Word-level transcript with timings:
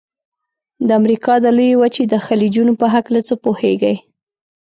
د 0.87 0.89
امریکا 0.99 1.33
د 1.41 1.45
لویې 1.57 1.75
وچې 1.81 2.03
د 2.09 2.15
خلیجونو 2.25 2.73
په 2.81 2.85
هلکه 2.93 3.21
څه 3.27 3.35
پوهیږئ؟ 3.43 3.95